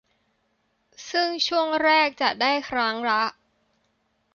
[1.11, 3.23] ซึ่งช่วงแรกจะได้ครั้งละ